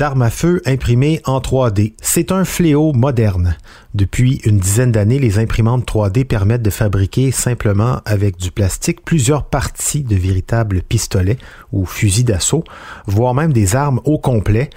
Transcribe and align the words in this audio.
d'armes 0.00 0.22
à 0.22 0.30
feu 0.30 0.62
imprimées 0.64 1.20
en 1.26 1.40
3D. 1.40 1.92
C'est 2.00 2.32
un 2.32 2.46
fléau 2.46 2.94
moderne. 2.94 3.58
Depuis 3.92 4.36
une 4.46 4.58
dizaine 4.58 4.92
d'années, 4.92 5.18
les 5.18 5.38
imprimantes 5.38 5.86
3D 5.86 6.24
permettent 6.24 6.62
de 6.62 6.70
fabriquer 6.70 7.32
simplement 7.32 8.00
avec 8.06 8.38
du 8.38 8.50
plastique 8.50 9.04
plusieurs 9.04 9.44
parties 9.44 10.02
de 10.02 10.16
véritables 10.16 10.80
pistolets 10.80 11.36
ou 11.70 11.84
fusils 11.84 12.24
d'assaut, 12.24 12.64
voire 13.06 13.34
même 13.34 13.52
des 13.52 13.76
armes 13.76 14.00
au 14.04 14.16
complet. 14.16 14.70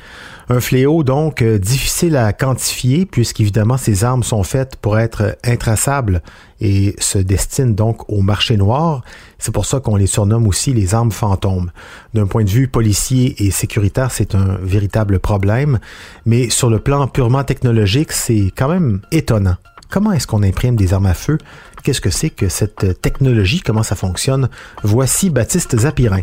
Un 0.49 0.59
fléau 0.59 1.03
donc 1.03 1.41
euh, 1.41 1.57
difficile 1.57 2.17
à 2.17 2.33
quantifier 2.33 3.05
puisqu'évidemment 3.05 3.77
ces 3.77 4.03
armes 4.03 4.23
sont 4.23 4.43
faites 4.43 4.75
pour 4.75 4.99
être 4.99 5.37
intraçables 5.45 6.21
et 6.59 6.95
se 6.99 7.17
destinent 7.17 7.73
donc 7.73 8.09
au 8.09 8.21
marché 8.21 8.57
noir. 8.57 9.03
C'est 9.37 9.53
pour 9.53 9.65
ça 9.65 9.79
qu'on 9.79 9.95
les 9.95 10.07
surnomme 10.07 10.47
aussi 10.47 10.73
les 10.73 10.95
armes 10.95 11.11
fantômes. 11.11 11.71
D'un 12.13 12.25
point 12.25 12.43
de 12.43 12.49
vue 12.49 12.67
policier 12.67 13.45
et 13.45 13.51
sécuritaire, 13.51 14.11
c'est 14.11 14.35
un 14.35 14.57
véritable 14.61 15.12
problème, 15.19 15.79
mais 16.25 16.49
sur 16.49 16.69
le 16.69 16.79
plan 16.79 17.07
purement 17.07 17.43
technologique, 17.43 18.11
c'est 18.11 18.51
quand 18.55 18.69
même 18.69 19.01
étonnant. 19.11 19.55
Comment 19.89 20.11
est-ce 20.11 20.25
qu'on 20.25 20.43
imprime 20.43 20.75
des 20.75 20.93
armes 20.93 21.05
à 21.05 21.13
feu? 21.13 21.37
Qu'est-ce 21.83 22.01
que 22.01 22.09
c'est 22.09 22.29
que 22.29 22.49
cette 22.49 23.01
technologie? 23.01 23.61
Comment 23.61 23.83
ça 23.83 23.95
fonctionne? 23.95 24.49
Voici 24.83 25.29
Baptiste 25.29 25.77
Zapirin. 25.77 26.21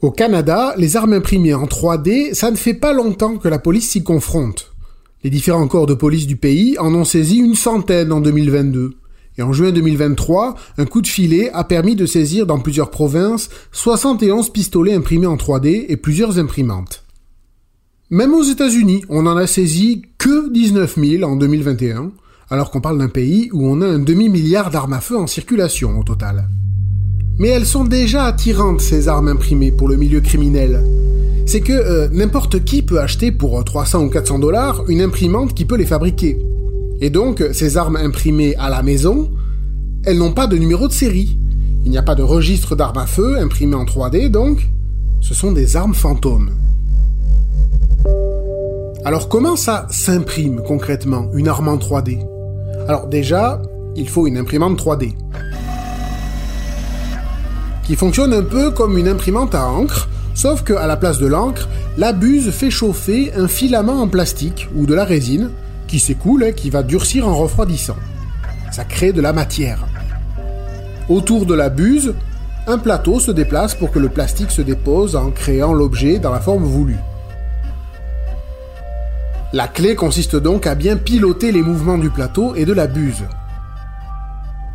Au 0.00 0.10
Canada, 0.10 0.74
les 0.76 0.96
armes 0.96 1.14
imprimées 1.14 1.54
en 1.54 1.66
3D, 1.66 2.34
ça 2.34 2.50
ne 2.50 2.56
fait 2.56 2.74
pas 2.74 2.92
longtemps 2.92 3.36
que 3.36 3.48
la 3.48 3.58
police 3.58 3.90
s'y 3.90 4.02
confronte. 4.02 4.72
Les 5.24 5.30
différents 5.30 5.66
corps 5.68 5.86
de 5.86 5.94
police 5.94 6.26
du 6.26 6.36
pays 6.36 6.78
en 6.78 6.94
ont 6.94 7.04
saisi 7.04 7.38
une 7.38 7.54
centaine 7.54 8.12
en 8.12 8.20
2022. 8.20 8.96
Et 9.38 9.42
en 9.42 9.52
juin 9.52 9.70
2023, 9.70 10.54
un 10.78 10.84
coup 10.86 11.02
de 11.02 11.06
filet 11.06 11.50
a 11.52 11.64
permis 11.64 11.94
de 11.94 12.06
saisir 12.06 12.46
dans 12.46 12.58
plusieurs 12.58 12.90
provinces 12.90 13.50
71 13.72 14.50
pistolets 14.50 14.94
imprimés 14.94 15.26
en 15.26 15.36
3D 15.36 15.86
et 15.88 15.96
plusieurs 15.96 16.38
imprimantes. 16.38 17.04
Même 18.10 18.34
aux 18.34 18.44
États-Unis, 18.44 19.02
on 19.08 19.22
n'en 19.22 19.36
a 19.36 19.46
saisi 19.46 20.02
que 20.16 20.52
19 20.52 20.96
000 20.96 21.22
en 21.24 21.36
2021, 21.36 22.12
alors 22.50 22.70
qu'on 22.70 22.80
parle 22.80 22.98
d'un 22.98 23.08
pays 23.08 23.50
où 23.52 23.66
on 23.66 23.80
a 23.80 23.86
un 23.86 23.98
demi-milliard 23.98 24.70
d'armes 24.70 24.92
à 24.92 25.00
feu 25.00 25.18
en 25.18 25.26
circulation 25.26 25.98
au 25.98 26.04
total. 26.04 26.48
Mais 27.38 27.48
elles 27.48 27.66
sont 27.66 27.84
déjà 27.84 28.24
attirantes, 28.24 28.80
ces 28.80 29.08
armes 29.08 29.28
imprimées, 29.28 29.72
pour 29.72 29.88
le 29.88 29.96
milieu 29.96 30.20
criminel. 30.20 30.82
C'est 31.46 31.60
que 31.60 31.72
euh, 31.72 32.08
n'importe 32.10 32.64
qui 32.64 32.82
peut 32.82 33.00
acheter 33.00 33.32
pour 33.32 33.62
300 33.62 34.04
ou 34.04 34.08
400 34.08 34.38
dollars 34.38 34.84
une 34.88 35.02
imprimante 35.02 35.54
qui 35.54 35.64
peut 35.64 35.76
les 35.76 35.84
fabriquer. 35.84 36.38
Et 37.00 37.10
donc, 37.10 37.44
ces 37.52 37.76
armes 37.76 37.96
imprimées 37.96 38.54
à 38.56 38.70
la 38.70 38.82
maison, 38.82 39.30
elles 40.04 40.18
n'ont 40.18 40.32
pas 40.32 40.46
de 40.46 40.56
numéro 40.56 40.88
de 40.88 40.92
série. 40.92 41.38
Il 41.84 41.90
n'y 41.90 41.98
a 41.98 42.02
pas 42.02 42.14
de 42.14 42.22
registre 42.22 42.74
d'armes 42.74 42.98
à 42.98 43.06
feu 43.06 43.38
imprimé 43.38 43.74
en 43.74 43.84
3D, 43.84 44.30
donc 44.30 44.68
ce 45.20 45.34
sont 45.34 45.52
des 45.52 45.76
armes 45.76 45.94
fantômes. 45.94 46.50
Alors 49.04 49.28
comment 49.28 49.56
ça 49.56 49.86
s'imprime 49.90 50.62
concrètement, 50.66 51.28
une 51.34 51.48
arme 51.48 51.68
en 51.68 51.76
3D 51.76 52.18
Alors 52.88 53.06
déjà, 53.06 53.62
il 53.94 54.08
faut 54.08 54.26
une 54.26 54.36
imprimante 54.36 54.80
3D 54.80 55.14
qui 57.86 57.94
fonctionne 57.94 58.34
un 58.34 58.42
peu 58.42 58.72
comme 58.72 58.98
une 58.98 59.06
imprimante 59.06 59.54
à 59.54 59.68
encre, 59.68 60.08
sauf 60.34 60.64
qu'à 60.64 60.88
la 60.88 60.96
place 60.96 61.18
de 61.18 61.26
l'encre, 61.26 61.68
la 61.96 62.12
buse 62.12 62.50
fait 62.50 62.70
chauffer 62.70 63.32
un 63.36 63.46
filament 63.46 64.02
en 64.02 64.08
plastique 64.08 64.68
ou 64.74 64.86
de 64.86 64.94
la 64.94 65.04
résine 65.04 65.50
qui 65.86 65.98
s'écoule 65.98 66.44
et 66.44 66.54
qui 66.54 66.70
va 66.70 66.82
durcir 66.82 67.26
en 67.28 67.34
refroidissant. 67.34 67.96
Ça 68.70 68.84
crée 68.84 69.12
de 69.12 69.20
la 69.20 69.32
matière. 69.32 69.86
Autour 71.08 71.46
de 71.46 71.54
la 71.54 71.68
buse, 71.68 72.14
un 72.66 72.78
plateau 72.78 73.20
se 73.20 73.30
déplace 73.30 73.74
pour 73.74 73.92
que 73.92 73.98
le 73.98 74.08
plastique 74.08 74.50
se 74.50 74.62
dépose 74.62 75.14
en 75.14 75.30
créant 75.30 75.72
l'objet 75.72 76.18
dans 76.18 76.32
la 76.32 76.40
forme 76.40 76.64
voulue. 76.64 76.98
La 79.52 79.68
clé 79.68 79.94
consiste 79.94 80.34
donc 80.34 80.66
à 80.66 80.74
bien 80.74 80.96
piloter 80.96 81.52
les 81.52 81.62
mouvements 81.62 81.98
du 81.98 82.10
plateau 82.10 82.56
et 82.56 82.64
de 82.64 82.72
la 82.72 82.88
buse. 82.88 83.24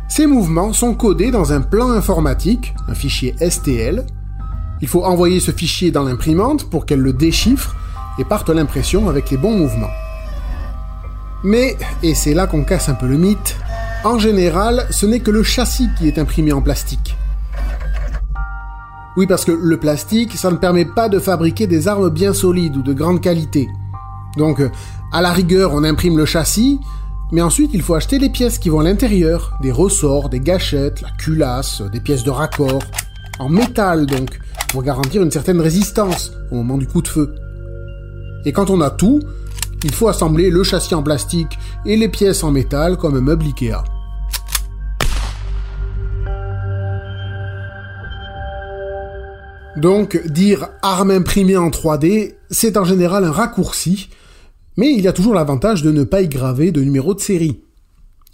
Ces 0.08 0.26
mouvements 0.26 0.72
sont 0.72 0.94
codés 0.94 1.30
dans 1.30 1.52
un 1.52 1.60
plan 1.60 1.90
informatique, 1.90 2.74
un 2.88 2.94
fichier 2.94 3.34
STL. 3.38 4.04
Il 4.80 4.88
faut 4.88 5.04
envoyer 5.04 5.40
ce 5.40 5.50
fichier 5.50 5.90
dans 5.90 6.02
l'imprimante 6.02 6.68
pour 6.70 6.86
qu'elle 6.86 7.00
le 7.00 7.12
déchiffre 7.12 7.76
et 8.18 8.24
parte 8.24 8.48
l'impression 8.48 9.08
avec 9.08 9.30
les 9.30 9.36
bons 9.36 9.56
mouvements. 9.56 9.92
Mais, 11.44 11.76
et 12.02 12.14
c'est 12.14 12.34
là 12.34 12.46
qu'on 12.46 12.64
casse 12.64 12.88
un 12.88 12.94
peu 12.94 13.06
le 13.06 13.16
mythe, 13.16 13.56
en 14.04 14.18
général, 14.18 14.86
ce 14.90 15.06
n'est 15.06 15.20
que 15.20 15.30
le 15.30 15.42
châssis 15.42 15.88
qui 15.98 16.08
est 16.08 16.18
imprimé 16.18 16.52
en 16.52 16.62
plastique. 16.62 17.16
Oui, 19.16 19.26
parce 19.26 19.44
que 19.44 19.52
le 19.52 19.76
plastique, 19.76 20.36
ça 20.36 20.50
ne 20.50 20.56
permet 20.56 20.84
pas 20.84 21.08
de 21.08 21.18
fabriquer 21.18 21.66
des 21.66 21.86
armes 21.86 22.10
bien 22.10 22.32
solides 22.32 22.76
ou 22.76 22.82
de 22.82 22.92
grande 22.92 23.20
qualité. 23.20 23.68
Donc, 24.36 24.62
à 25.12 25.20
la 25.20 25.32
rigueur, 25.32 25.72
on 25.74 25.84
imprime 25.84 26.16
le 26.16 26.24
châssis, 26.24 26.80
mais 27.30 27.42
ensuite, 27.42 27.70
il 27.74 27.82
faut 27.82 27.94
acheter 27.94 28.18
les 28.18 28.30
pièces 28.30 28.58
qui 28.58 28.70
vont 28.70 28.80
à 28.80 28.84
l'intérieur, 28.84 29.58
des 29.62 29.72
ressorts, 29.72 30.28
des 30.28 30.40
gâchettes, 30.40 31.02
la 31.02 31.10
culasse, 31.10 31.82
des 31.92 32.00
pièces 32.00 32.24
de 32.24 32.30
raccord, 32.30 32.82
en 33.38 33.48
métal 33.48 34.06
donc, 34.06 34.38
pour 34.68 34.82
garantir 34.82 35.22
une 35.22 35.30
certaine 35.30 35.60
résistance 35.60 36.32
au 36.50 36.56
moment 36.56 36.78
du 36.78 36.86
coup 36.86 37.02
de 37.02 37.08
feu. 37.08 37.34
Et 38.44 38.52
quand 38.52 38.70
on 38.70 38.80
a 38.80 38.90
tout, 38.90 39.20
il 39.84 39.92
faut 39.92 40.08
assembler 40.08 40.50
le 40.50 40.62
châssis 40.62 40.94
en 40.94 41.02
plastique 41.02 41.58
et 41.84 41.96
les 41.96 42.08
pièces 42.08 42.44
en 42.44 42.50
métal 42.50 42.96
comme 42.96 43.16
un 43.16 43.20
meuble 43.20 43.46
Ikea. 43.46 43.84
Donc, 49.76 50.20
dire 50.26 50.68
arme 50.82 51.10
imprimée 51.10 51.56
en 51.56 51.70
3D, 51.70 52.34
c'est 52.50 52.76
en 52.76 52.84
général 52.84 53.24
un 53.24 53.32
raccourci, 53.32 54.10
mais 54.76 54.92
il 54.92 55.00
y 55.00 55.08
a 55.08 55.12
toujours 55.12 55.34
l'avantage 55.34 55.82
de 55.82 55.90
ne 55.90 56.04
pas 56.04 56.20
y 56.20 56.28
graver 56.28 56.72
de 56.72 56.82
numéro 56.82 57.14
de 57.14 57.20
série. 57.20 57.62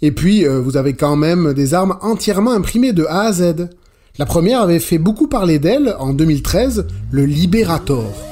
Et 0.01 0.11
puis, 0.11 0.45
euh, 0.45 0.59
vous 0.59 0.77
avez 0.77 0.93
quand 0.93 1.15
même 1.15 1.53
des 1.53 1.73
armes 1.73 1.97
entièrement 2.01 2.51
imprimées 2.51 2.93
de 2.93 3.05
A 3.05 3.21
à 3.21 3.33
Z. 3.33 3.69
La 4.17 4.25
première 4.25 4.61
avait 4.61 4.79
fait 4.79 4.97
beaucoup 4.97 5.27
parler 5.27 5.59
d'elle 5.59 5.95
en 5.99 6.13
2013, 6.13 6.87
le 7.11 7.25
Liberator. 7.25 8.28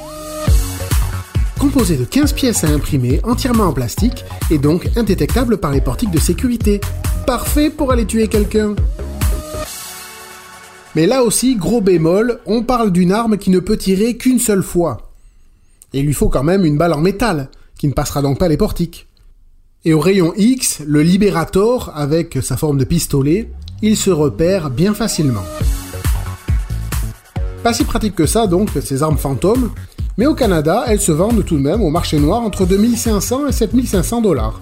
Composé 1.59 1.97
de 1.97 2.05
15 2.05 2.33
pièces 2.33 2.63
à 2.63 2.67
imprimer, 2.67 3.19
entièrement 3.23 3.63
en 3.63 3.73
plastique, 3.73 4.23
et 4.51 4.59
donc 4.59 4.89
indétectable 4.95 5.57
par 5.57 5.71
les 5.71 5.81
portiques 5.81 6.11
de 6.11 6.19
sécurité. 6.19 6.79
Parfait 7.25 7.71
pour 7.71 7.91
aller 7.91 8.05
tuer 8.05 8.27
quelqu'un. 8.27 8.75
Mais 10.95 11.07
là 11.07 11.23
aussi, 11.23 11.55
gros 11.55 11.81
bémol, 11.81 12.39
on 12.45 12.61
parle 12.61 12.91
d'une 12.91 13.11
arme 13.11 13.37
qui 13.37 13.49
ne 13.49 13.59
peut 13.59 13.77
tirer 13.77 14.17
qu'une 14.17 14.37
seule 14.37 14.61
fois. 14.61 15.11
Il 15.93 16.05
lui 16.05 16.13
faut 16.13 16.29
quand 16.29 16.43
même 16.43 16.63
une 16.63 16.77
balle 16.77 16.93
en 16.93 17.01
métal, 17.01 17.49
qui 17.79 17.87
ne 17.87 17.93
passera 17.93 18.21
donc 18.21 18.37
pas 18.37 18.49
les 18.49 18.57
portiques. 18.57 19.07
Et 19.83 19.93
au 19.93 19.99
rayon 19.99 20.33
X, 20.37 20.81
le 20.85 21.01
Liberator, 21.01 21.91
avec 21.95 22.37
sa 22.43 22.55
forme 22.55 22.77
de 22.77 22.85
pistolet, 22.85 23.49
il 23.81 23.97
se 23.97 24.11
repère 24.11 24.69
bien 24.69 24.93
facilement. 24.93 25.45
Pas 27.63 27.73
si 27.73 27.83
pratique 27.83 28.15
que 28.15 28.27
ça 28.27 28.45
donc, 28.45 28.69
ces 28.79 29.01
armes 29.01 29.17
fantômes, 29.17 29.71
mais 30.17 30.25
au 30.25 30.33
Canada, 30.33 30.85
elles 30.87 30.99
se 30.99 31.11
vendent 31.11 31.45
tout 31.45 31.57
de 31.57 31.61
même 31.61 31.81
au 31.81 31.89
marché 31.89 32.19
noir 32.19 32.41
entre 32.41 32.65
2500 32.65 33.47
et 33.47 33.51
7500 33.51 34.21
dollars. 34.21 34.59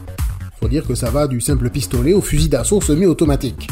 Faut 0.62 0.68
dire 0.68 0.86
que 0.86 0.96
ça 0.96 1.10
va 1.10 1.28
du 1.28 1.40
simple 1.40 1.70
pistolet 1.70 2.14
au 2.14 2.22
fusil 2.22 2.50
d'assaut 2.50 2.82
semi-automatique. 2.82 3.70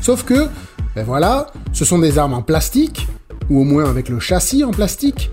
Sauf 0.00 0.22
que, 0.22 0.46
ben 0.94 1.04
voilà, 1.04 1.48
ce 1.72 1.84
sont 1.84 1.98
des 1.98 2.18
armes 2.18 2.34
en 2.34 2.42
plastique, 2.42 3.08
ou 3.50 3.60
au 3.60 3.64
moins 3.64 3.88
avec 3.88 4.08
le 4.08 4.20
châssis 4.20 4.62
en 4.62 4.70
plastique, 4.70 5.30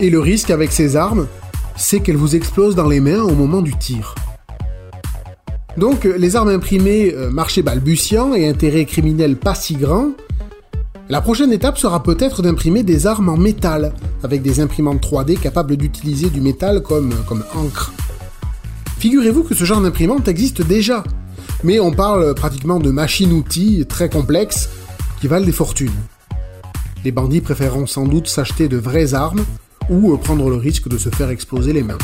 et 0.00 0.08
le 0.08 0.18
risque 0.18 0.50
avec 0.50 0.72
ces 0.72 0.96
armes, 0.96 1.26
c'est 1.76 2.00
qu'elles 2.00 2.16
vous 2.16 2.34
explosent 2.34 2.74
dans 2.74 2.88
les 2.88 3.00
mains 3.00 3.22
au 3.22 3.34
moment 3.34 3.60
du 3.60 3.76
tir. 3.76 4.14
Donc 5.76 6.04
les 6.04 6.36
armes 6.36 6.48
imprimées, 6.48 7.12
euh, 7.14 7.30
marché 7.30 7.62
balbutiant 7.62 8.32
et 8.34 8.48
intérêt 8.48 8.84
criminel 8.84 9.36
pas 9.36 9.54
si 9.54 9.74
grand, 9.74 10.12
la 11.10 11.20
prochaine 11.20 11.52
étape 11.52 11.76
sera 11.76 12.02
peut-être 12.02 12.42
d'imprimer 12.42 12.82
des 12.82 13.06
armes 13.06 13.28
en 13.28 13.36
métal, 13.36 13.92
avec 14.22 14.40
des 14.40 14.60
imprimantes 14.60 15.02
3D 15.02 15.38
capables 15.38 15.76
d'utiliser 15.76 16.30
du 16.30 16.40
métal 16.40 16.82
comme, 16.82 17.14
comme 17.28 17.44
encre. 17.54 17.92
Figurez-vous 18.98 19.42
que 19.42 19.54
ce 19.54 19.64
genre 19.64 19.82
d'imprimante 19.82 20.28
existe 20.28 20.62
déjà, 20.62 21.04
mais 21.62 21.78
on 21.78 21.92
parle 21.92 22.34
pratiquement 22.34 22.80
de 22.80 22.90
machines-outils 22.90 23.84
très 23.86 24.08
complexes 24.08 24.70
qui 25.20 25.28
valent 25.28 25.44
des 25.44 25.52
fortunes. 25.52 25.92
Les 27.04 27.12
bandits 27.12 27.42
préféreront 27.42 27.86
sans 27.86 28.06
doute 28.06 28.28
s'acheter 28.28 28.68
de 28.68 28.78
vraies 28.78 29.12
armes 29.12 29.44
ou 29.90 30.16
prendre 30.16 30.48
le 30.48 30.56
risque 30.56 30.88
de 30.88 30.96
se 30.96 31.10
faire 31.10 31.28
exploser 31.28 31.74
les 31.74 31.82
mains. 31.82 31.98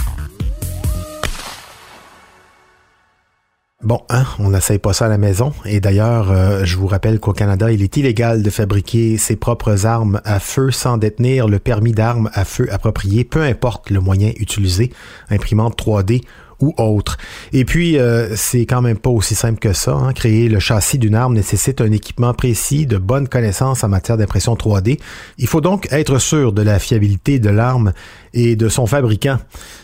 Bon, 3.91 4.03
hein, 4.09 4.23
on 4.39 4.51
n'essaye 4.51 4.79
pas 4.79 4.93
ça 4.93 5.07
à 5.07 5.09
la 5.09 5.19
maison. 5.19 5.53
Et 5.65 5.81
d'ailleurs, 5.81 6.31
euh, 6.31 6.65
je 6.65 6.77
vous 6.77 6.87
rappelle 6.87 7.19
qu'au 7.19 7.33
Canada, 7.33 7.73
il 7.73 7.83
est 7.83 7.97
illégal 7.97 8.41
de 8.41 8.49
fabriquer 8.49 9.19
ses 9.19 9.35
propres 9.35 9.85
armes 9.85 10.21
à 10.25 10.39
feu 10.39 10.71
sans 10.71 10.97
détenir 10.97 11.49
le 11.49 11.59
permis 11.59 11.91
d'armes 11.91 12.31
à 12.33 12.45
feu 12.45 12.73
approprié, 12.73 13.25
peu 13.25 13.43
importe 13.43 13.91
le 13.91 13.99
moyen 13.99 14.31
utilisé, 14.37 14.93
imprimante 15.29 15.77
3D 15.77 16.23
ou 16.61 16.75
autre. 16.77 17.19
Et 17.53 17.65
puis, 17.65 17.99
euh, 17.99 18.35
c'est 18.37 18.67
quand 18.67 18.83
même 18.83 18.99
pas 18.99 19.11
aussi 19.11 19.35
simple 19.35 19.59
que 19.59 19.73
ça. 19.73 19.93
Hein. 19.93 20.13
Créer 20.13 20.49
le 20.49 20.59
châssis 20.59 20.99
d'une 20.99 21.15
arme 21.15 21.35
nécessite 21.35 21.81
un 21.81 21.91
équipement 21.91 22.35
précis, 22.35 22.87
de 22.87 22.99
bonnes 22.99 23.29
connaissances 23.29 23.85
en 23.85 23.89
matière 23.89 24.17
d'impression 24.17 24.55
3D. 24.55 25.01
Il 25.39 25.47
faut 25.47 25.61
donc 25.61 25.89
être 25.91 26.19
sûr 26.19 26.53
de 26.53 26.63
la 26.63 26.79
fiabilité 26.79 27.39
de 27.39 27.51
l'arme 27.51 27.93
et 28.35 28.57
de 28.57 28.69
son 28.69 28.87
fabricant. 28.87 29.39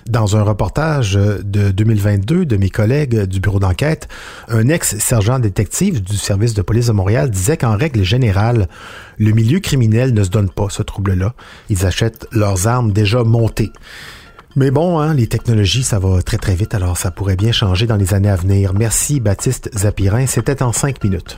Dans 0.08 0.36
un 0.36 0.42
reportage 0.42 1.14
de 1.14 1.70
2022 1.70 2.46
de 2.46 2.56
mes 2.56 2.70
collègues 2.70 3.22
du 3.22 3.40
bureau 3.40 3.58
d'enquête, 3.58 4.08
un 4.48 4.68
ex-sergent 4.68 5.38
détective 5.38 6.02
du 6.02 6.16
service 6.16 6.54
de 6.54 6.62
police 6.62 6.86
de 6.86 6.92
Montréal 6.92 7.30
disait 7.30 7.56
qu'en 7.56 7.76
règle 7.76 8.02
générale, 8.02 8.68
le 9.18 9.32
milieu 9.32 9.60
criminel 9.60 10.14
ne 10.14 10.22
se 10.22 10.30
donne 10.30 10.50
pas 10.50 10.68
ce 10.70 10.82
trouble-là. 10.82 11.34
Ils 11.70 11.86
achètent 11.86 12.26
leurs 12.32 12.68
armes 12.68 12.92
déjà 12.92 13.24
montées. 13.24 13.72
Mais 14.58 14.70
bon, 14.70 14.98
hein, 14.98 15.12
les 15.12 15.26
technologies, 15.26 15.82
ça 15.82 15.98
va 15.98 16.22
très 16.22 16.38
très 16.38 16.54
vite, 16.54 16.74
alors 16.74 16.96
ça 16.96 17.10
pourrait 17.10 17.36
bien 17.36 17.52
changer 17.52 17.86
dans 17.86 17.96
les 17.96 18.14
années 18.14 18.30
à 18.30 18.36
venir. 18.36 18.72
Merci 18.72 19.20
Baptiste 19.20 19.68
Zapirin, 19.76 20.26
c'était 20.26 20.62
en 20.62 20.72
cinq 20.72 21.04
minutes. 21.04 21.36